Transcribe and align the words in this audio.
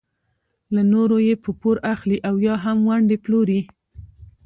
له 0.73 0.81
نورو 0.93 1.17
یې 1.27 1.35
په 1.43 1.49
پور 1.59 1.77
اخلي 1.93 2.17
او 2.27 2.35
یا 2.47 2.55
هم 2.65 2.77
ونډې 2.89 3.17
پلوري. 3.23 3.61